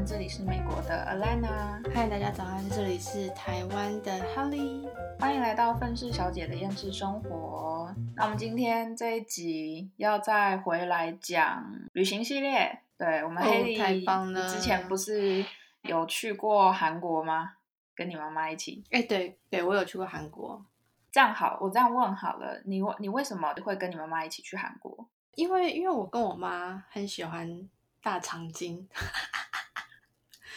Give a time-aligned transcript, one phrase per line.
[0.00, 1.86] 安，这里是美国的 Alana。
[1.94, 4.88] 嗨，大家早安，这里是台湾的 Holly。
[5.18, 7.94] 欢迎来到愤世小姐的厌世生活。
[8.16, 12.80] 那我们今天这一集要再回来讲旅行系列。
[12.96, 15.44] 对我们哦黑莉、太棒了之前不是
[15.82, 17.56] 有去过韩国吗？
[17.94, 18.82] 跟你妈妈一起。
[18.90, 20.64] 哎、对对，我有去过韩国，
[21.12, 25.06] 这样好，我这样问好了，你你为什么会跟你妈妈一起去韩国？
[25.34, 27.68] 因为因为我跟我妈很喜欢
[28.02, 28.88] 大长今，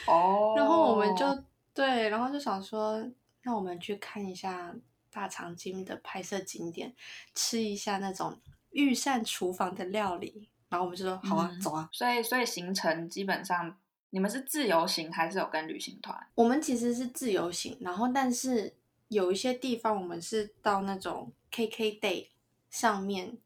[0.07, 1.25] 哦然后我们就
[1.73, 3.03] 对，然后就想说，
[3.44, 4.75] 那我们去看一下
[5.11, 6.94] 大长今的拍摄景点，
[7.34, 8.39] 吃一下那种
[8.71, 10.49] 御膳厨房的料理。
[10.70, 11.88] 然后我们就说好啊，嗯走啊。
[11.91, 13.77] 所以所以行程基本上
[14.09, 16.17] 你们是自由行还是有跟旅行团？
[16.35, 18.75] 我们其实是自由行，然后但是
[19.08, 22.27] 有一些地方我们是到那种 KK Day
[22.72, 23.38] 上面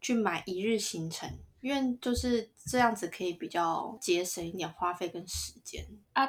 [0.00, 5.82] 去买一日行程，因为就是这样子可以比较节省一点花费跟时间
[6.12, 6.28] 啊。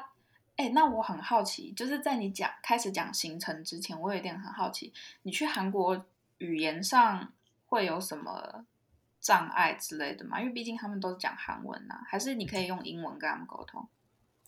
[0.56, 6.06] 哎、那我很好奇，就是在你讲开始讲行程之前，我有一点很好奇，你去韩国
[6.38, 7.34] 语言上
[7.66, 8.64] 会有什么
[9.20, 10.40] 障碍之类的吗？
[10.40, 13.86] 因为毕竟他们都是讲韩文呐、还是你可以用英文跟他们沟通？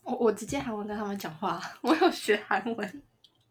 [0.03, 3.03] 我我直接韩文跟他们讲话， 我有学韩文。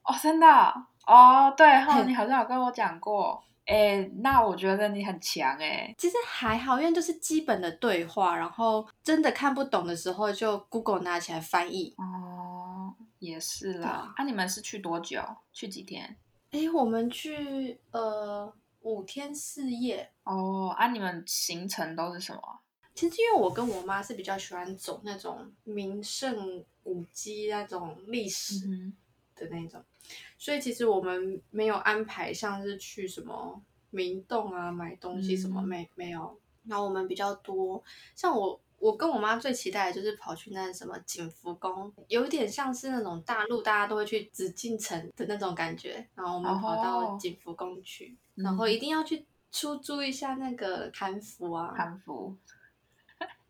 [0.04, 0.72] 哦，真的啊
[1.06, 3.42] 哦，对哈，嘿你好像有跟我讲过。
[3.66, 5.94] 哎、那我觉得你很强哎。
[5.96, 11.94] 其实还好，因为就是基本的对话，然后真的看不懂的时候就 Google 拿起来翻译。
[11.96, 14.12] 哦，也是啦对啊。
[14.16, 15.20] 啊，你们是去多久？
[15.52, 16.16] 去几天？
[16.50, 22.40] 诶，我们去呃五天四夜，哦，啊，你们行程都是什么？
[22.94, 28.94] 其实因为我跟我妈是比较喜欢走那种名胜古迹那种历史嗯
[29.34, 29.82] 的那种，
[30.44, 36.38] 所以其实我们没有安排像是去什么明洞啊买东西什么嗯没没有。
[36.68, 37.82] 然后我们比较多，
[38.14, 46.06] 像我我跟我妈最期待的就是跑去那什么景福宫，有点像是那种大陆大家都会去紫禁城的那种感觉。
[46.14, 51.72] 然后我们跑到哦景福宫去，嗯然后一定要去出租一下那个韩服啊。
[51.74, 52.36] 韩服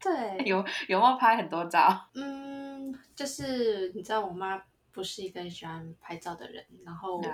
[0.01, 2.09] 对， 有有没有拍很多照？
[2.15, 4.63] 嗯，就是你知道，我妈
[4.95, 7.25] 不是一个很喜欢拍照的人，然后我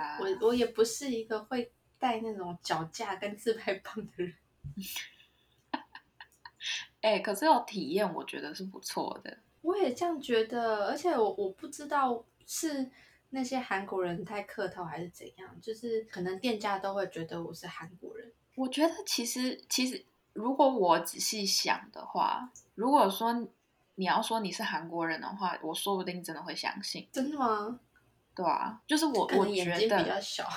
[0.41, 4.33] 我也不是一个会带那种脚架跟自拍棒的人。
[7.01, 9.37] 哎、可是有体验，我觉得是不错的。
[9.61, 12.89] 我也这样觉得，而且我我不知道是
[13.29, 18.31] 那些韩国人太客套还是怎样，就是可能店家都会觉得我是韩国人。
[18.55, 23.47] 我觉得其实其实，如果我仔细想的话，如果说
[24.01, 27.79] 你要说你是韩国人的话，我说不定真的会相信，真的吗？
[28.33, 30.49] 对啊，就是我可我觉得比较得小。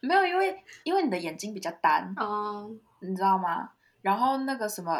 [0.00, 2.68] 没有，因为因为你的眼睛比较单，哦，
[2.98, 3.70] 你知道吗？
[4.02, 4.92] 然后那个什么，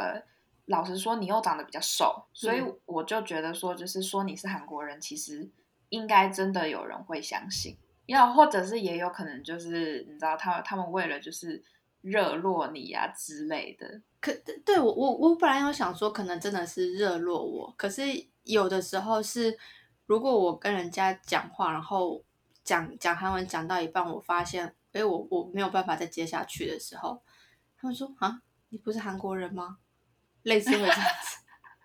[0.66, 5.50] 老实说，你又长得比较瘦，所以嗯我就觉得说，就是说你是韩国人，其实
[5.88, 7.76] 应该真的有人会相信，
[8.06, 11.65] 要或者是也有可能就是你知道，他们他们为了就是
[12.00, 14.33] 热络你啊之类的，可
[14.65, 18.03] 对我我我本来有想说，可能真的是热络我，可是
[18.43, 19.59] 有的时候是，
[20.06, 22.25] 如果我跟人家讲话，然后
[22.65, 27.23] 讲讲韩文讲到一半，我发现，哎，我我没有办法再接下去的时候，
[27.79, 29.79] 他们说啊，你不是韩国人吗？
[30.43, 31.39] 类似会这样子。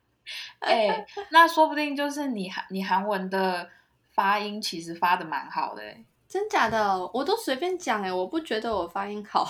[0.60, 3.70] 哎、那说不定就是你韩你韩文的
[4.12, 9.46] 发音其实发的蛮好的、欸，真假的，我都随便讲哎，我不觉得我发音好。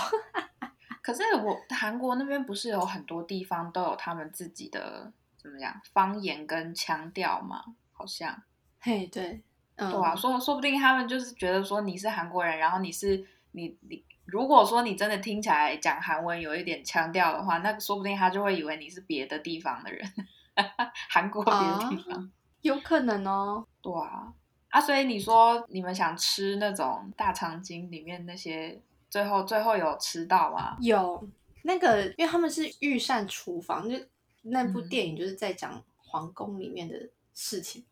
[1.04, 7.64] 可是我韩国那边不是有很多地方都有他们自己的怎么样方言跟腔调吗？
[7.92, 8.42] 好像。
[8.80, 9.44] 嘿，对，
[9.76, 20.10] 嗯，对啊，说说不定他们就是觉得说你是韩国人，然后你是你你，如果说你真的听起来讲韩文有一点腔调的话，那说不定他就会以为你是别的地方的人，
[21.10, 22.32] 韩国别的地方。
[22.62, 23.66] 有可能哦。
[23.82, 24.34] 对啊，
[24.70, 28.82] 啊，所以你说你们想吃那种大肠经里面那些，
[29.14, 30.76] 最后最后有吃到吗？
[30.82, 31.30] 有
[31.62, 33.96] 那个，因为他们是御膳厨房，就
[34.42, 34.90] 那部嗯。
[34.90, 36.96] 电影就是在讲皇宫里面的
[37.36, 37.86] 事情，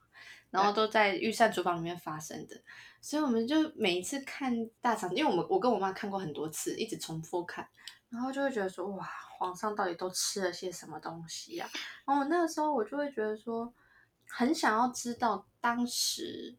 [0.50, 2.60] 然后都在御膳厨房里面发生的，
[3.02, 7.68] 所以我们就每一次看大场，因为我们我跟我妈看过很多次，一直重复看，
[8.10, 9.08] 然后就会觉得说哇，
[9.38, 11.70] 皇上到底都吃了些什么东西呀、
[12.04, 13.72] 然后我那个时候我就会觉得说，
[14.28, 16.58] 很想要知道当时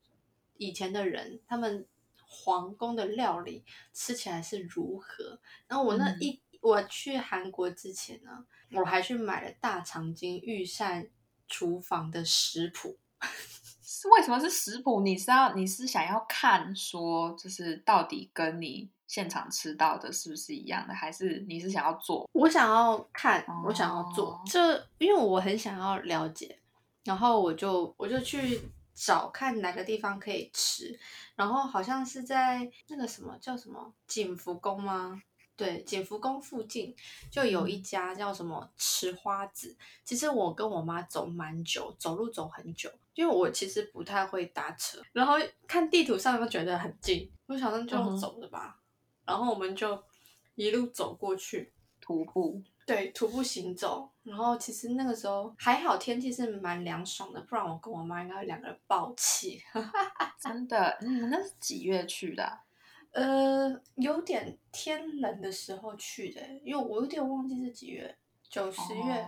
[0.56, 1.84] 以前的人他们
[2.32, 3.62] 皇宫的料理
[3.92, 5.38] 吃起来是如何。
[5.66, 11.08] 然后我那嗯一、我去韩国之前呢，我还去买了大长今御膳
[11.46, 12.98] 厨房的食谱。
[13.84, 15.00] 是为什么是食谱？
[15.02, 22.28] 你是要你是想要看说，就是到底跟你现场吃到的是不是一样的，还是你是想要做？
[22.32, 26.58] 我想要看，我想要做哦，这因为我很想要了解
[27.04, 28.60] 然后我就我就去
[28.94, 30.98] 找看哪个地方可以吃，
[31.34, 35.22] 然后好像是在那个什么叫什么景福宫吗？
[35.54, 36.94] 对，景福宫附近
[37.30, 39.76] 就有一家叫什么吃花子。
[40.02, 45.34] 其实我跟我妈走蛮久，走路走很久，因为我其实不太会搭车，然后
[45.68, 48.80] 看地图上都觉得很近，我想说就走的吧，
[49.24, 50.02] 然后我们就
[50.54, 52.62] 一路走过去，徒步。
[52.84, 59.62] 对，徒步行走，然后其实那个时候还好，天气是蛮凉爽的，不然我跟我妈应该两个人爆气。
[60.40, 62.58] 真的，你们那是几月去的？
[63.12, 68.16] 呃，有点天冷的时候去的，因为我有点忘记是几月，
[68.48, 69.24] 九十月。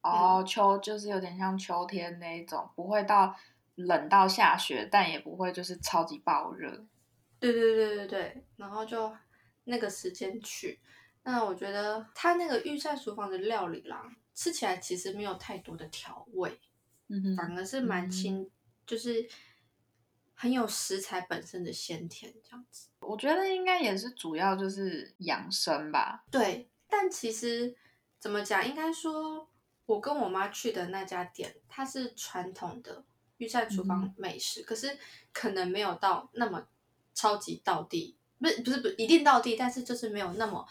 [0.00, 3.34] 哦，秋就是有点像秋天那种，不会到
[3.74, 6.70] 冷到下雪，但也不会就是超级爆热。
[7.38, 9.14] 对对对对对，然后就
[9.64, 10.80] 那个时间去。
[11.24, 16.58] 那我觉得它那个御膳厨房的料理啦，吃起来其实没有太多的调味，
[17.08, 18.50] 嗯反而是蛮清，
[18.86, 19.28] 就是
[20.34, 22.88] 很有食材本身的鲜甜这样子。
[23.00, 26.24] 我觉得应该也是主要就是养生吧。
[26.30, 27.76] 对，但其实
[28.18, 29.46] 怎么讲，应该说
[29.84, 33.04] 我跟我妈去的那家店，它是传统的
[33.36, 34.96] 御膳厨房美食，可是
[35.34, 36.66] 可能没有到那么
[37.12, 40.66] 超级到地，不是不是不一定到地，但是就是没有那么。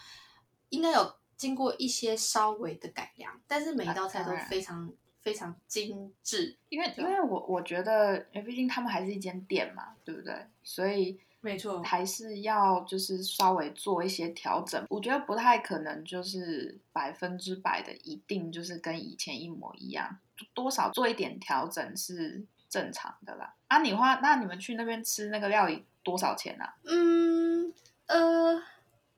[0.70, 6.56] 应该有经过一些稍微的改良，但是每一道菜都非常非常精致。
[6.68, 10.34] 因为因为我我觉得，毕竟他们还是一间店嘛，对不对？
[10.62, 14.84] 所以没错，还是要就是稍微做一些调整。
[14.90, 20.18] 我觉得不太可能就是百分之百的一定就是跟以前一模一样，
[20.52, 23.54] 多少做一点调整是正常的啦。
[23.68, 26.74] 啊，你花那你们去那边吃那个料理多少钱啊？
[26.82, 27.72] 嗯
[28.06, 28.62] 呃。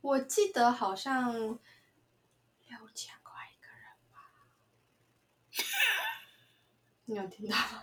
[0.02, 1.58] 我记得好像六
[2.94, 4.16] 千块一个人吧，
[7.04, 7.82] 你有听到吗？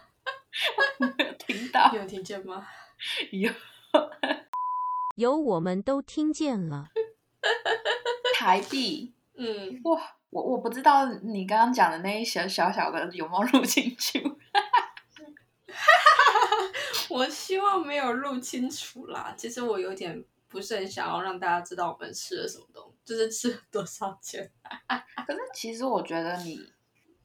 [0.98, 2.68] 没有听到，你有听见吗？
[3.32, 3.54] 有，
[5.16, 6.90] 有，我们都听见了。
[8.34, 14.18] 台币，嗯，哇，我我不知道你刚刚讲的那一些小小的有没有录清楚。
[17.10, 19.36] 我希望没有录清楚啦。
[19.38, 20.26] 其实我有点。
[20.50, 24.50] 不是很想要让大家知道我们吃了什么东西，就是吃了多少钱。
[25.28, 26.72] 可是其实我觉得你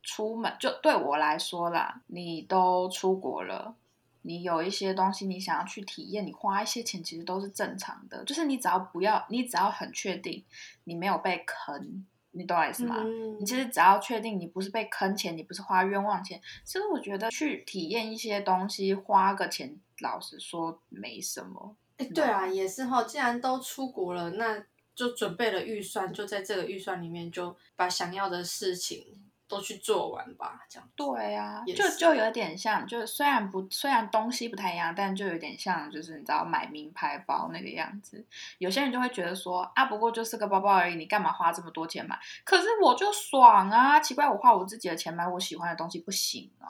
[0.03, 3.77] 出门就对我来说啦，你都出国了，
[4.23, 8.25] 你有一些东西你想要去体验，你花一些钱其实都是正常的。
[8.25, 10.45] 就是你只要不要，你只要很确定
[10.85, 12.97] 你没有被坑，你懂我意思吗？
[13.39, 16.41] 你其实只要确定你不是被坑钱，你不是花冤枉钱。
[16.65, 21.77] 其实我觉得去体验一些东西，花个钱，老实说没什么。
[22.05, 23.03] 对啊，也是哈。
[23.05, 24.65] 既然都出国了，那
[24.95, 29.19] 就准备了预算，就在这个预算里面，就把想要的事情
[29.49, 30.67] 都去做完吧。
[30.69, 38.25] 这样对啊，就就有点像，就虽然不虽然东西不太一样，但就有点像，就是你知道买名牌包那个样子。
[38.59, 42.19] 有些人就会觉得说啊，不过就是个包包而已，你干嘛花这么多钱买？
[42.45, 43.99] 可是我就爽啊！
[43.99, 46.69] 奇怪，我花我自己的钱买我喜欢的东西不行哦？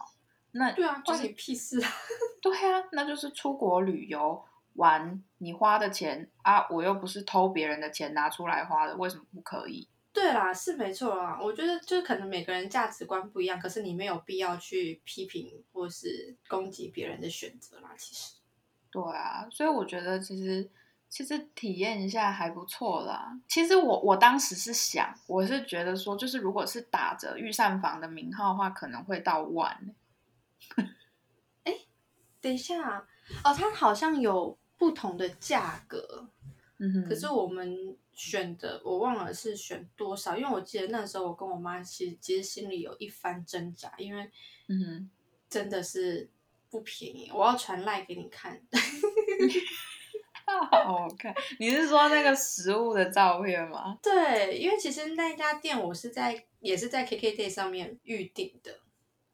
[0.52, 1.90] 那对啊，关你屁事啊！
[2.40, 4.44] 对啊，那就是出国旅游。
[4.74, 9.88] 玩你花的钱啊，我又不是偷别人的钱拿出来花的，为什么不可以？
[10.12, 11.38] 对啦，是没错啦。
[11.40, 17.94] 我觉得就是可能每个人价值观不一样，可是你没有必要去批评或是攻击别人的选择啦。
[17.96, 18.34] 其实，
[18.90, 20.70] 对啊，所以我觉得其实
[21.08, 23.32] 其实体验一下还不错啦。
[23.48, 29.94] 其实我我当时是想，我是觉得说，就是如果是打着御膳房的名号的话，可能会到万。
[31.64, 31.72] 哎，
[32.40, 33.06] 等一下
[33.44, 34.58] 哦，他好像有。
[34.82, 36.26] 不同的价格，
[36.78, 44.28] 嗯哼，可是我们选的我忘了是选多少，因为我记得那时候我跟我妈其实其实心里有一番挣扎，因为
[44.66, 45.10] 嗯哼，
[45.48, 46.28] 真的是
[46.68, 47.30] 不便宜。
[47.32, 48.60] 我要传赖给你看，
[50.72, 51.32] 好看。
[51.60, 53.96] 你是说那个食物的照片吗？
[54.02, 58.80] 对，因为其实那家店我是在也是在 KKday 上面预定的。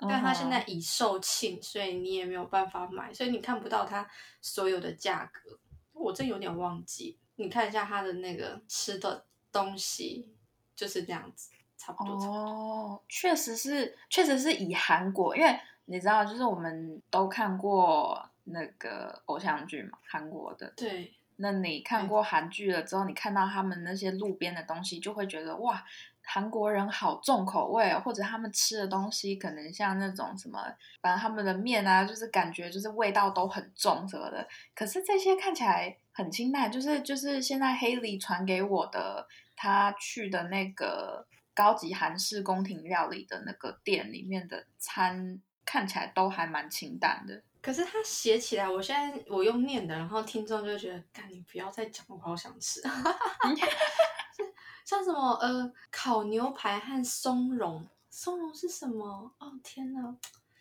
[0.01, 4.09] 但它现在已售罄，所以你也没有办法买，所以你看不到它
[4.41, 5.59] 所有的价格。
[5.93, 10.33] 我真有点忘记，你看一下它的那个吃的东西，
[10.77, 12.13] 就是这样子，差不多。
[12.25, 20.73] 哦，确实是，确实是以韩国，因为你知道，就是我们都看过那个偶像剧嘛，韩国的。
[20.77, 21.13] 对。
[21.41, 25.85] 那你看过韩剧了之后，你看到他们那些路边的东西，就会觉得哇。
[26.31, 30.63] 韩国人好重口味哦，或者他们吃的东西可能像那种什么，
[31.01, 34.47] 反正他们的面啊，就是感觉就是味道都很重什么的。
[34.75, 47.43] 可是这些看起来很清淡，就是就是现在黑里传给我的，他去的那个高级韩式宫廷料理的那个店里面的餐看起来都还蛮清淡的。
[47.63, 52.83] 可是他写起来，我现在我用念的，然后听众就觉得，干你不要再讲，我好想吃。
[54.89, 59.31] 像什么呃，烤牛排和松茸，松茸是什么？
[59.39, 60.01] 哦天哪！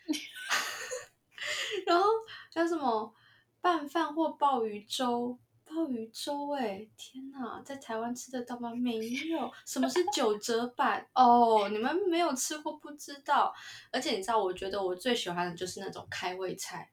[1.88, 2.10] 然后
[2.52, 3.16] 像什么
[3.62, 8.70] 拌饭或鲍鱼粥，鲍鱼粥哎，天哪，在台湾吃得到吗？
[8.76, 9.50] 没有。
[9.66, 11.08] 什么是九折版？
[11.14, 13.56] 哦，你们没有吃过不知道。
[13.94, 16.92] 而且你知道，我觉得我最喜欢的就是那种开胃菜，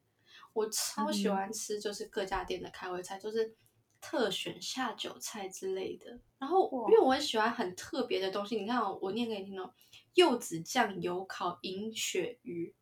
[0.53, 3.57] 我超喜欢吃，就是各家店的开胃菜，就是
[4.05, 6.21] 特选下酒菜之类的。
[6.39, 9.73] 然后因为我很喜欢很特别的东西，你看我念给你听哦，
[10.13, 12.75] 柚子酱油烤银鳕鱼，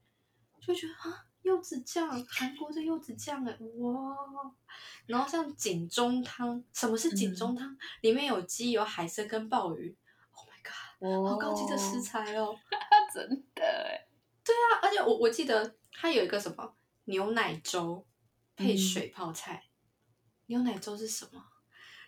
[0.61, 1.27] 就觉得啊。
[1.43, 4.17] 柚子酱，韩国的柚子酱哎，哇！
[5.07, 7.77] 然后像锦中汤，什么是锦中汤？
[8.01, 9.97] 里面有鸡、有海参跟鲍鱼。
[10.31, 12.55] Oh my god，好高级的食材哦！
[13.13, 14.07] 真的哎。
[14.45, 16.77] 对啊，而且我我记得它有一个什么
[17.07, 18.07] 牛奶粥
[18.55, 19.65] 配水泡菜。
[20.47, 21.43] 牛奶粥是什么？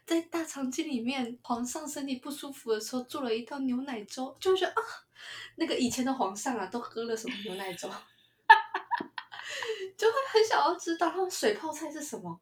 [0.07, 4.83] 在大长今里面，皇上身体不舒服的时候做了一道牛奶粥，就觉得啊，
[5.57, 7.89] 那个以前的皇上啊，都喝了什么牛奶粥？
[9.97, 12.39] 就会很想要知道他们水泡菜是什么，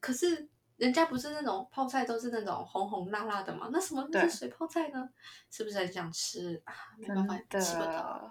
[0.00, 3.70] 可是人家不是那种泡菜都是那种红红辣辣的嘛？
[3.72, 5.08] 那什么是水泡菜呢？
[5.50, 6.74] 是不是很想吃啊？
[6.98, 8.30] 没办法，吃不到。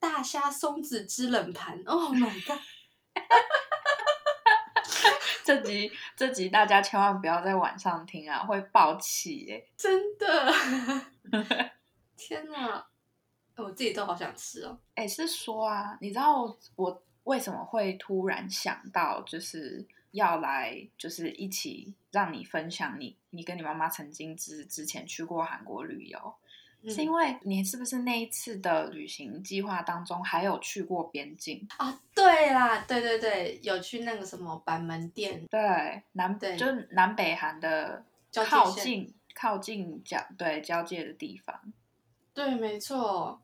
[0.00, 2.58] 大虾松子汁冷盘，Oh my god！
[5.50, 9.62] 这集这集大家千万不要在晚上听啊，会爆气哎！
[9.76, 10.54] 真的，
[12.16, 12.86] 天哪，
[13.56, 14.78] 我自己都好想吃哦。
[14.94, 17.02] 哎，是说啊，你知道我。
[17.24, 26.34] 为什么会突然想到就是要来，就是一起让你分享你你跟你妈妈曾经之之前去过韩国旅游，
[26.88, 32.00] 是因为你是不是那一次的旅行计划当中还有去过边境啊？
[32.14, 38.04] 对啦，对对对，有去那个什么板门店，对南对就是南北韩的
[38.48, 41.60] 靠近靠近交对交界的地方，
[42.32, 43.42] 对，没错。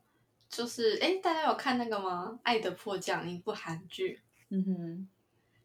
[0.49, 2.31] 就是哎，大家有看那个吗？
[2.41, 5.09] 《爱的迫降》一部韩剧，嗯哼，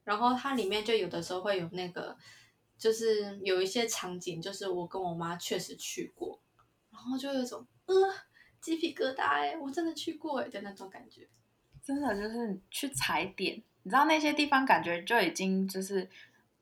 [0.02, 2.16] 然后它里面就有的时候会有那个，
[2.76, 6.41] 就是有一些场景，就是我跟我妈确实去过，
[6.92, 7.94] 然后就有一种呃
[8.60, 11.26] 鸡皮疙瘩哎，我真的去过哎的那种感觉，
[11.82, 16.08] 真的就是去踩点，你知道那些地方感觉就已经就是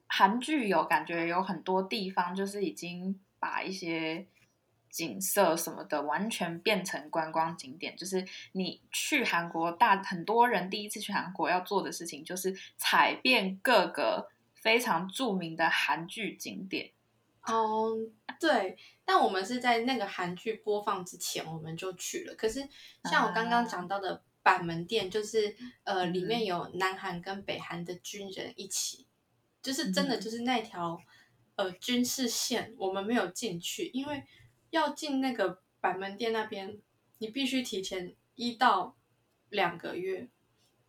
[0.07, 4.27] 韩剧有感觉有很多地方就是已经把一些。
[4.91, 16.91] 景色什么的完全变成观光景点，就是你去韩国大很多人第一次去韩国要做的事情，就是踩遍各个非常著名的韩剧景点。
[17.47, 17.97] 哦，
[18.39, 22.35] 对，但我们是在那个韩剧播放之前我们就去了。
[22.35, 22.67] 可是
[23.05, 29.07] 像我刚刚讲到的板门店，就是呃里面有南韩跟北韩的军人一起，
[29.63, 31.01] 就是真的就是那条
[31.57, 34.25] 呃军事线，我们没有进去，因为。
[34.71, 36.81] 要进那个板门店那边，
[37.19, 38.97] 你必须提前一到
[39.49, 40.29] 两个月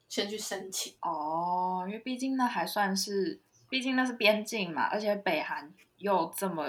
[0.08, 3.42] 先去申请哦，因为毕竟那还算是，
[3.72, 6.68] 毕竟那是边境嘛，而且北韩又这么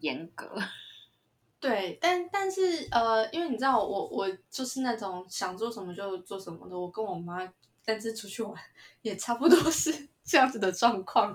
[0.00, 0.54] 严格。
[1.58, 7.50] 对，但但是呃，因为你知道我我就是那种想做什么就做什么的，我跟我妈
[7.86, 8.62] 但是出去玩
[9.00, 11.34] 也差不多是这样子的状况，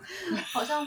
[0.54, 0.86] 好像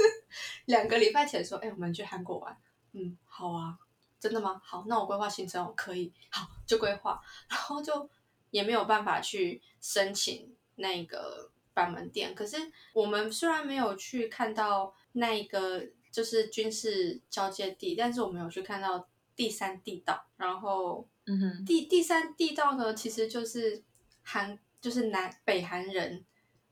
[0.64, 2.56] 两个礼拜前说，哎，我们去韩国玩。
[2.92, 3.76] 嗯，好啊，
[4.18, 4.58] 真的吗？
[4.64, 8.08] 好，那我规划行程，我可以，好就规划，然后就
[8.50, 12.34] 也没有办法去申请那个板门店。
[12.34, 12.56] 可是
[12.94, 19.06] 我们虽然没有去看到那一个就是军事交界地，但是我们有去看到
[19.36, 20.24] 第三地道。
[20.38, 23.82] 然后，嗯哼，第第三地道呢，其实就是
[24.22, 26.24] 韩，就是南北韩人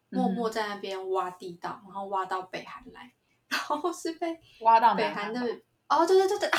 [0.08, 3.12] 默默在那边挖地道，然后挖到北韩来，
[3.49, 5.40] 然后是被挖到北韩的。
[5.87, 6.58] 哦，对对对对啊，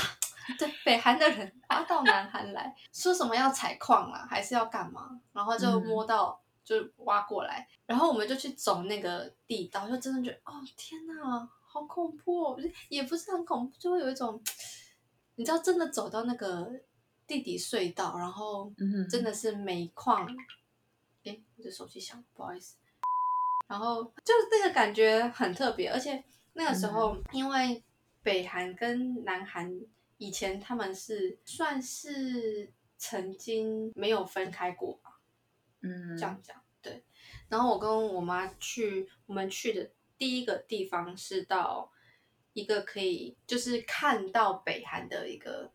[0.60, 5.20] 对，北韩的人 挖到南韩来说什么要采矿啊，还是要干嘛？
[5.34, 12.60] 然后就摸到就挖过来，然后我们就去走那个地道，就真的觉得哦天哪，好恐怖哦！
[12.90, 14.42] 也不是很恐怖，就会有一种
[15.36, 16.70] 你知道，真的走到那个
[17.26, 18.74] 地底隧道，然后
[19.10, 20.28] 真的是煤矿。
[21.24, 22.76] 哎，我的手机响，不好意思。
[23.68, 27.82] 然后就那个感觉很特别，而且那个时候因为。
[28.26, 29.72] 北韩跟南韩
[30.18, 35.05] 以前他们是算是曾经没有分开过吧，
[35.86, 37.04] 嗯，这样讲对。
[37.48, 41.92] 然后我跟我妈去，我们去的第一个地方是到
[42.54, 45.72] 一个可以就是看到北韩的一个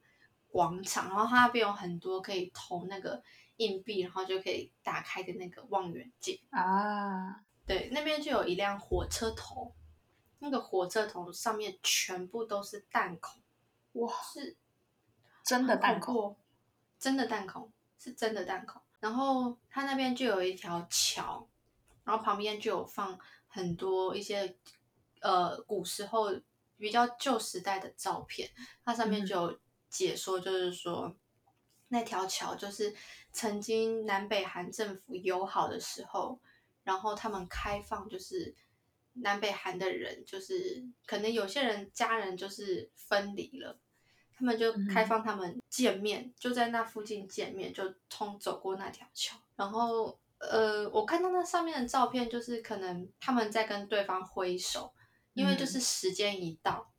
[0.50, 3.22] 广场，然后它那边有很多可以投那个
[3.58, 6.40] 硬币，然后就可以打开的那个望远镜。
[6.50, 9.74] 啊，对，那边就有一辆火车头，
[10.38, 13.40] 那个火车头上面全部都是弹孔，
[13.92, 14.56] 哇，是
[15.44, 16.36] 真的弹孔，
[16.98, 18.82] 真的弹孔，是真的弹孔。
[19.00, 21.48] 然后它那边就有一条桥，
[22.04, 24.56] 然后旁边就有放很多一些
[25.20, 26.28] 呃古时候
[26.76, 28.48] 比较旧时代的照片，
[28.84, 31.16] 它上面嗯就有解说，就是说、
[31.88, 32.94] 那条桥就是
[33.32, 36.38] 曾经南北韩政府友好的时候，
[36.84, 38.54] 然后他们开放就是。
[39.12, 43.76] 南北韩的人就是可能有些人家人就是分离了，
[44.40, 49.36] 他们就开放他们见面，就在那附近见面，就通走过那条桥。
[49.54, 54.90] 然后呃，我看到那上面的照片，就是可能他们在跟对方挥手，
[55.34, 56.90] 因为就是时间一到，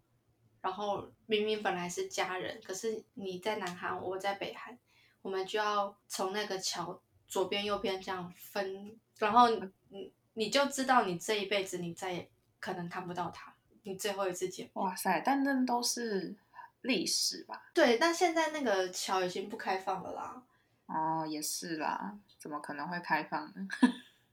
[0.61, 4.77] 然后明明本来是家人，可是你在南韩，我在北韩，
[5.23, 9.49] 我们就要从那个桥左边右边这样分，然后
[9.89, 12.29] 你你就知道你这一辈子你再也
[12.59, 14.71] 可能看不到他，你最后一次见面。
[14.75, 16.35] 哇塞，但那都是
[16.81, 17.69] 历史吧？
[17.73, 20.43] 对，但现在那个桥已经不开放了啦。
[20.87, 23.67] 哦，也是啦，怎么可能会开放呢？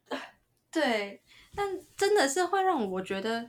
[0.70, 1.22] 对，
[1.54, 3.48] 但真的是会让我觉得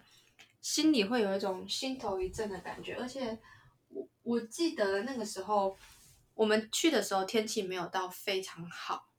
[0.62, 3.38] 心里会有一种心头一震的感觉，而且
[3.90, 5.76] 我我记得那个时候
[6.34, 9.10] 我们去的时候天气没有到非常好，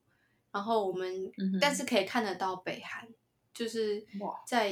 [0.51, 3.07] 然后我们、嗯但是可以看得到北韩，
[3.53, 4.69] 就是哇在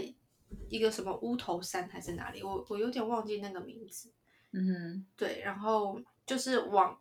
[0.69, 4.11] 一个什么乌头山还是哪里，我我有点忘记那个名字。
[4.51, 6.99] 嗯哼，对，然后就是往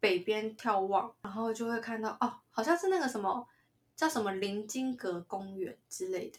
[0.00, 3.46] 北边眺望，然后就会看到哦，好像是那个什么
[3.94, 6.38] 叫什么林金阁公园之类的。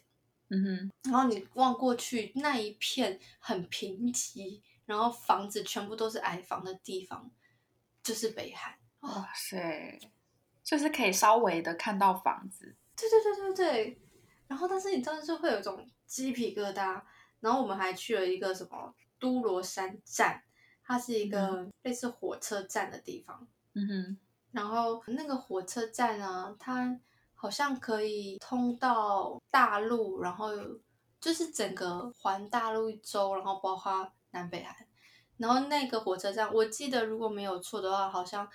[0.50, 7.30] 嗯哼，然后你望过去，那一片很贫瘠，然后房子全部都是矮房的地方，
[8.02, 8.76] 就是北韩。
[9.02, 10.00] 哇塞，
[10.64, 14.02] 就是可以稍微的看到房子，对对对对对。
[14.48, 17.02] 然后，但是你知道，就会有一种鸡皮疙瘩。
[17.40, 20.44] 然后我们还去了一个什么都罗山站，
[20.90, 23.48] 它是一个类似火车站的地方。
[23.74, 24.18] 嗯哼，
[24.52, 27.00] 然后那个火车站呢，它
[27.36, 30.50] 好像可以通到大陆，然后
[31.22, 34.76] 就是整个环大陆一周，然后包括南北韩。
[35.38, 38.50] 然后那个火车站，我记得如果没有错的话，好像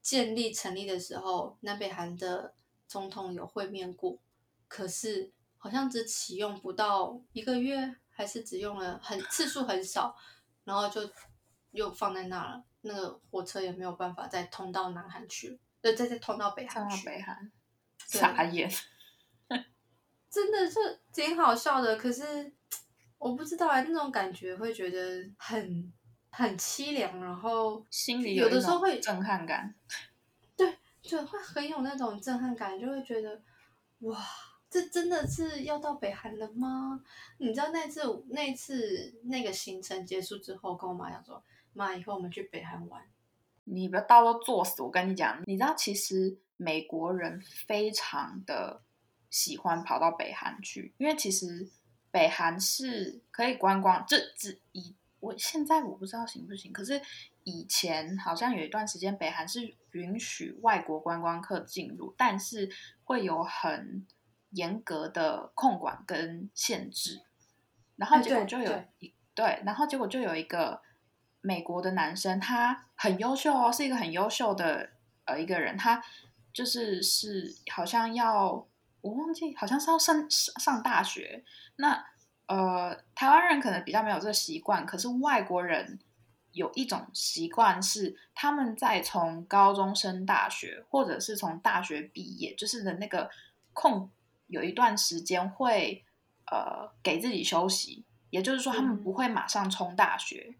[0.00, 2.54] 建立成立的时候，南北韩的
[2.88, 4.18] 总统有会面过，
[4.66, 10.16] 可是好像只启用不到一个月，还是只用了很次数很少，
[10.64, 11.02] 然后就
[11.72, 12.64] 又放在那了。
[12.82, 17.04] 那个火车也没有办法再通到南韩去了，呃，再再通到北韩去。
[17.04, 17.50] 北韩，
[18.06, 18.70] 傻眼，
[20.30, 22.52] 真的是挺好笑的，可是
[23.18, 25.92] 我不知道哎，那种感觉会觉得很
[26.30, 29.74] 很凄凉，然后心里有的时候会震撼感。
[30.56, 33.42] 对就会很有那种震撼感，就会觉得
[34.00, 34.24] 哇，
[34.70, 37.02] 这真的是要到北韩了吗？
[37.38, 41.42] 你知道那次那次那个行程结束之后，跟我妈讲说，
[41.76, 43.02] 妈，以后我们去北韩玩。
[43.64, 44.80] 你不要到时候作死！
[44.82, 48.80] 我跟你讲，你知道其实美国人非常的
[49.28, 51.68] 喜欢跑到北韩去，因为其实
[52.12, 57.00] 北韩是可以观光，这只以我现在我不知道行不行，可是
[57.42, 62.70] 以前好像有一段时间北韩是允许外国观光客进入，但是
[63.02, 64.06] 会有很
[64.50, 67.22] 严格的控管跟限制，
[67.96, 70.80] 然后结果就有对一对，然后结果就有一个
[71.46, 74.90] 美国的男生，他很优秀哦，是一个很优秀的
[75.26, 76.02] 呃一个人，他
[76.52, 78.66] 就是是好像要
[79.00, 81.44] 我忘记，好像是要上上上大学。
[81.76, 82.04] 那
[82.46, 86.00] 呃，台湾人可能比较没有这个习惯，可是外国人
[86.50, 93.30] 有一种习惯是他们在从高中升大学，或者是从大学毕业，就是的那个
[93.72, 94.10] 空
[94.48, 96.04] 有一段时间会
[96.50, 100.56] 呃给自己休息，也就是说他们嗯不会马上冲大学。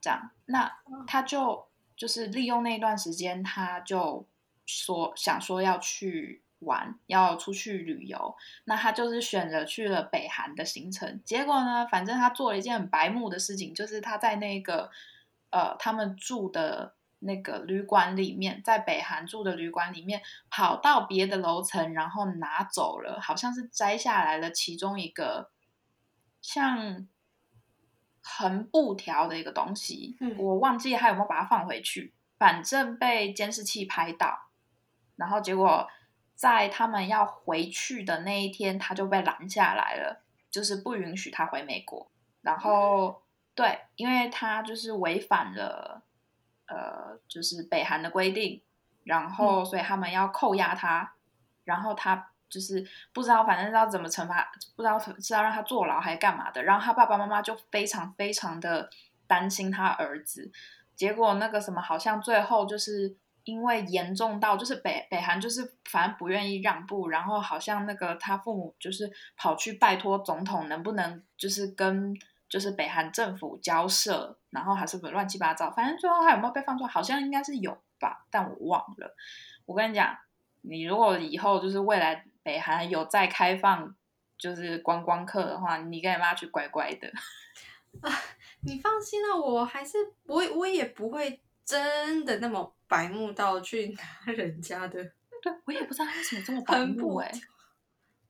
[0.00, 0.70] 这样，那
[1.06, 4.26] 他就就是利用那段时间，他就
[4.66, 8.36] 说想说要去玩，要出去旅游。
[8.64, 11.20] 那他就是选择去了北韩的行程。
[11.24, 14.90] 结果呢，反正他做了一件很白目的事情，就是他在那个
[15.50, 25.50] 呃他们住的那个旅馆里面，在北韩住的旅馆里面，跑到别的楼层，然后拿走了，好像是摘下来了其中一个
[26.40, 27.08] 像
[28.36, 34.50] 横布条的一个东西，嗯我忘记他有没有把它放回去，反正被监视器拍到，
[35.16, 35.88] 然后结果
[36.34, 42.10] 在他们要回去的那一天，他就被拦下来了，就是不允许他回美国。
[42.42, 43.22] 然后
[43.54, 46.02] 对，因为他就是违反了
[46.66, 48.62] 呃，就是北韩的规定，
[49.04, 51.14] 然后所以他们要扣押他，
[51.64, 56.62] 然后他就是不知道，反正知道怎么惩罚，不知道是要让他坐牢还是干嘛的。
[56.62, 58.88] 然后他爸爸妈妈就非常非常的
[59.26, 60.50] 担心他儿子，
[60.94, 72.14] 结果那个什么好像最后就是因为严重到就是北北韩就是反正不愿意让步，然后好像那个他父母就是跑去拜托总统能不能就是跟
[72.48, 79.14] 就是北韩政府交涉，然后还是不乱七八糟，反正最后他有没有被放出来，好像应该是有吧，但我忘了。
[79.66, 80.16] 我跟你讲，
[80.62, 83.94] 你如果以后就是未来北韩有再开放
[84.38, 87.06] 就是观光客的话，你跟你妈去乖乖的。
[88.00, 88.10] 啊
[88.64, 95.04] 你放心啦，我还是我我也不会真的那么白目到去拿人家的。
[95.42, 97.30] 对我也不知道他为什么这么白目哎、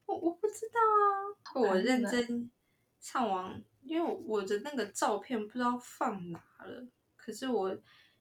[0.07, 2.51] 我我不知道啊，我认真
[2.99, 7.79] 上网，因为我的那个照片不知道放哪了，可是我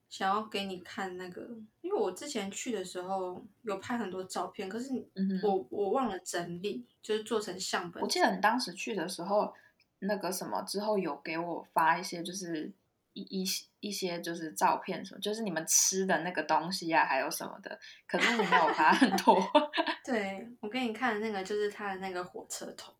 [0.10, 1.42] 想要给你看那个，
[1.82, 8.02] 因为我之前去的时候有拍很多照片，可是你嗯哼我我忘了整理，就是做成相本。
[8.02, 9.54] 我记得你当时去的时候，
[10.00, 12.72] 那个什么之后有给我发一些，就是
[13.14, 17.78] 一一些一些就是照片什么，就是你们吃的那个东西啊，还有什么的。
[18.08, 19.38] 可是你没有发很多。
[20.06, 22.94] 对我给你看的那个就是他的那个火车头。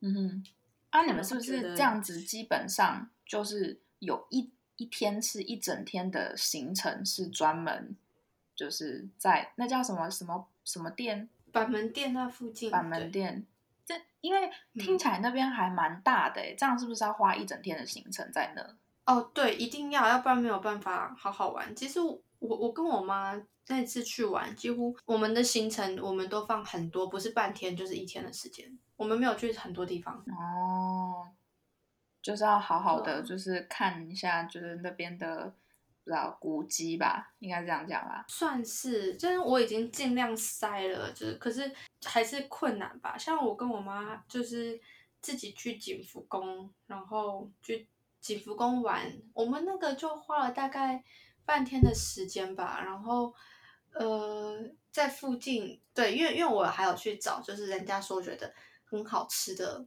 [0.00, 0.44] 嗯哼，
[0.90, 2.20] 啊，你们是不是这样子？
[2.20, 7.96] 基本上就是有一一天是一整天的行程，是专门
[8.54, 13.46] 就是在那叫什么什么什么店，板门店那附近，板门店。
[13.84, 18.76] 这因为听起来那边还蛮大的诶，这样是不是要花一整天的行程在那？
[19.04, 21.74] 哦，对，一定要，要不然没有办法好好玩。
[21.74, 28.78] 其实我我跟我妈那次去玩，几乎我们的行程我们都放很多，不是半天就是一天的时间。
[28.96, 30.24] 我们没有去很多地方。
[30.28, 31.26] 哦，
[32.22, 35.52] 就是要好好的，就是看一下，就是那边的
[36.04, 38.24] 不知道古迹吧，应该这样讲吧。
[38.28, 41.70] 算是，就是我已经尽量塞了，就是可是
[42.04, 43.18] 还是困难吧。
[43.18, 44.80] 像我跟我妈就是
[45.20, 47.88] 自己去景福宫，然后去
[48.20, 51.02] 景福宫玩，我们那个就花了大概
[51.44, 52.80] 半天的时间吧。
[52.84, 53.34] 然后
[53.94, 54.58] 呃，
[54.90, 58.52] 在附近，对，因为因为我还有去找，就是人家说觉得
[58.84, 59.84] 很好吃的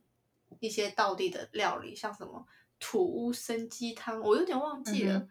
[0.59, 2.45] 一些道地的料理，像什么
[2.79, 5.17] 土屋生鸡汤，我有点忘记了。
[5.17, 5.29] 嗯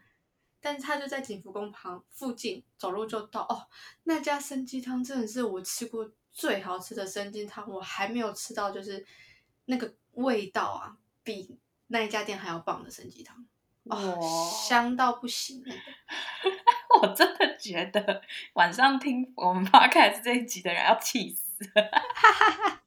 [0.66, 3.68] 但是他就在景福宫旁附近，走路就到哦。
[4.04, 9.04] 那家生鸡汤真的是我吃过最好吃的生鸡汤，我还没有吃到就是
[9.66, 11.58] 那个味道啊，比
[11.88, 13.44] 那一家店还要棒的生鸡汤，
[13.90, 15.80] 哦，哇香到不行那个。
[17.02, 18.22] 我真的觉得
[18.54, 21.58] 晚上听我们 podcast 这一集的人要气死。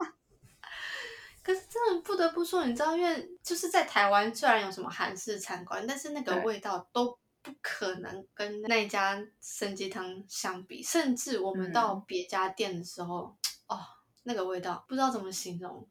[1.47, 10.83] 可是真的不得不说，你知道，因为就是在台湾，虽然有什么韩式餐馆，但是那个味道都不可能跟那一家参鸡汤相比。
[10.83, 13.33] 甚至我们到嗯别家店的时候，
[13.67, 13.79] 哦，
[14.23, 15.87] 那个味道不知道怎么形容，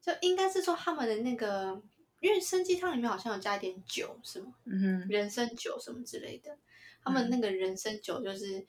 [0.00, 1.80] 就应该是说他们的那个，
[2.18, 4.52] 因为参鸡汤里面好像有加一点酒，是吗？
[4.64, 6.58] 嗯哼，人参酒什么之类的。
[7.04, 8.66] 他们那个人参酒就是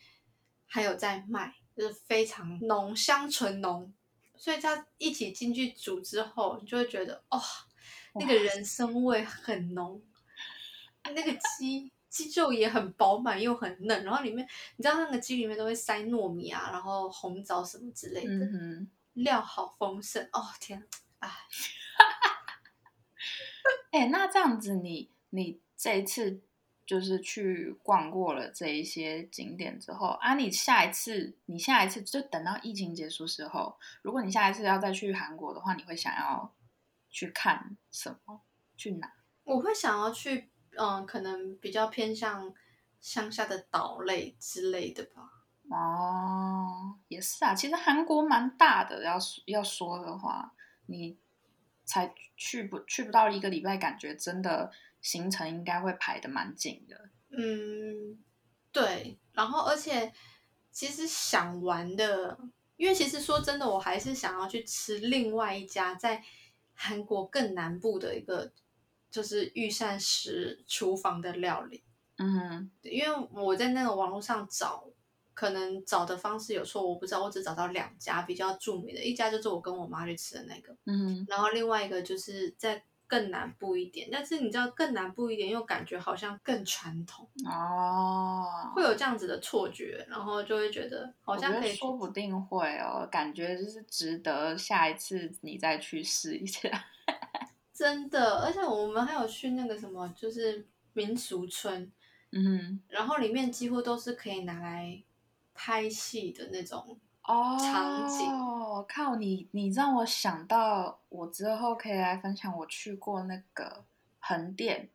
[0.67, 3.91] 还有在卖，就是非常浓香醇浓，
[4.43, 7.41] 所以它一起进去煮之后，你就会觉得哦，
[8.15, 10.03] 那个人参味很浓，
[11.06, 20.86] 那个鸡鸡肉也很饱满又很嫩，然后里面你知道那个鸡里面都会塞糯米啊，然后红枣什么之类的，嗯，料好丰盛哦，天
[21.19, 21.29] 啊，
[23.91, 26.41] 哎， 哎、那这样子你，你这一次
[26.86, 36.54] 就是去逛过了这一些景点之后啊，你下一次，你下一次就等到疫情结束时候，如果你下一次要再去韩国的话，你会想要
[37.10, 38.41] 去看什么？
[38.76, 39.13] 去哪？
[39.43, 42.54] 我会想要去，嗯，可能比较偏向
[43.00, 45.30] 乡下的岛类之类的吧。
[45.69, 50.54] 哦，也是啊，其实韩国蛮大的，要说要说的话，
[50.88, 51.17] 你
[51.86, 54.72] 才去不去不到一个礼拜，感觉真的
[55.04, 57.10] 行程应该会排的蛮紧的。
[57.30, 58.18] 嗯，
[58.72, 59.20] 对。
[59.34, 60.12] 然后，而且
[60.72, 62.36] 其实想玩的，
[62.78, 66.24] 因为其实说真的，我还是想要去吃另外一家在
[66.74, 68.52] 韩国更南部的一个，
[69.12, 71.84] 就是御膳食厨房的料理。
[72.18, 74.88] 嗯，因为我在那个网络上找，
[75.34, 96.67] 可能找的方式有错，我不知道，我只找到两家比较著名的，一家就是我跟我妈去吃的那个，嗯，然后另外一个就是在更南部一点，但是你知道更南部一点又感觉好像更传统，哦，会有这样子的错觉，然后就会觉得好像可以去说不定会哦，感觉就是值得下一次你再去试一下。
[97.71, 101.91] 真的，而且我们还有去那个什么，就是民俗村，
[102.32, 105.04] 嗯，然后里面几乎都是可以拿来
[105.54, 108.30] 拍戏的那种哦，场景
[108.88, 113.86] 靠你，你让我想到，我之后可以来分享我去过那个
[114.20, 114.90] 横店，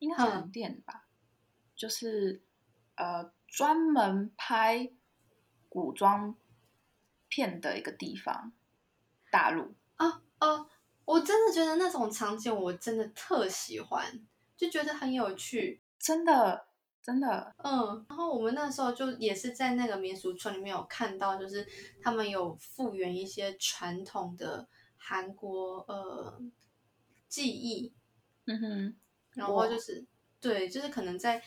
[0.00, 1.04] 应该横店吧，
[1.76, 2.42] 就是
[2.96, 4.90] 呃专门拍
[5.68, 6.34] 古装
[7.28, 8.52] 片的一个地方，
[9.30, 9.74] 大陆。
[9.98, 10.66] 哦哦，
[11.04, 14.04] 我真的觉得那种场景我真的特喜欢，
[14.56, 15.80] 就觉得很有趣。
[15.98, 16.66] 真的，
[17.02, 21.66] 真的，嗯，然后我们那时候就也是在那个民俗村里面有看到，就是
[22.02, 26.40] 他们有复原一些传统的韩国呃
[27.28, 27.92] 技艺，
[28.46, 28.96] 嗯哼，
[29.34, 29.78] 然后就。
[29.78, 30.06] 是
[30.42, 31.42] 对，就是可能在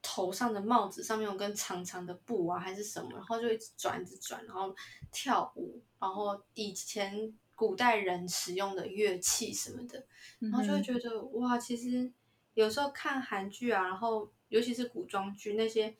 [0.00, 4.72] 头上的帽子上面有根长长的布啊，还是什么，然后就一直转一直转，然后
[5.10, 10.06] 跳舞，然后以前古代人使用的乐器什么的，
[10.38, 12.08] 然后就会觉得哇，其实
[12.54, 15.94] 有时候看韩剧啊，然后尤其是古装剧，那些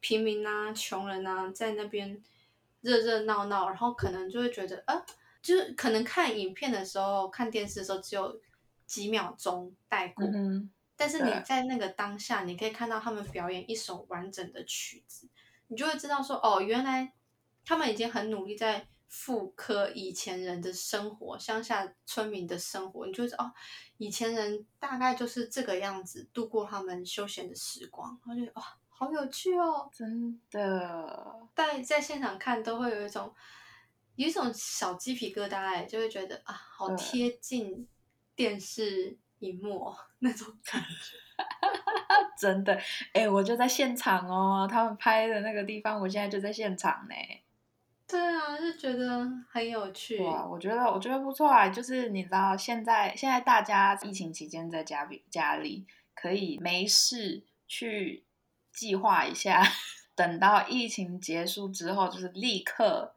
[0.00, 2.22] 平民啊、穷人啊，在那边
[2.80, 5.04] 热热闹闹，然后可能就会觉得，呃，
[5.42, 8.40] 就是可能看影片的时候、看电视的时候只有
[8.86, 15.28] 几秒钟带过，嗯，但是你在那个当下，你可以看到他们表演一首完整的曲子，
[15.66, 17.12] 你就会知道说，哦，原来
[17.64, 23.52] 他们已经很努力在复刻以前人的生活，乡下村民的生活，你就会知道，哦，
[23.96, 29.88] 以前人大概就是这个样子度过他们休闲的时光，然后就觉得哇、好有趣哦！
[29.92, 33.34] 真的，但在现场看都会有一种
[34.16, 37.88] 有一种小鸡皮疙瘩，哎，就会觉得啊，好对贴近
[38.34, 41.16] 电视荧幕哦那种感觉。
[42.38, 42.78] 真的，
[43.12, 47.14] 哎、我就在现场哦，他们拍的那个地方，我现在就在现场呢。
[48.08, 50.18] 对啊，就觉得很有趣。
[50.24, 58.24] 哇，我觉得我觉得不错啊，就是你知道现在现在大家疫情期间在家里家里可以没事去
[58.72, 59.62] 计划一下，
[60.16, 63.14] 等到疫情结束之后，就是立刻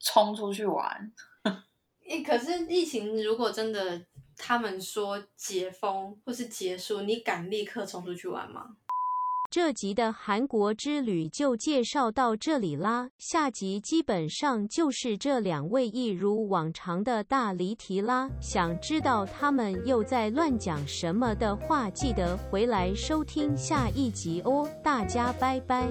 [0.00, 1.12] 冲出去玩。
[2.08, 4.04] 诶，可是疫情如果真的
[4.36, 8.76] 他们说解封或是结束，你敢立刻冲出去玩吗？
[9.52, 18.30] 这集的韩国之旅就介绍到这里啦，下集基本上就是这两位一如往常的大离题啦。
[18.40, 25.86] 想知道他们又在乱讲什么的话，记得回来收听下一集哦，大家拜拜。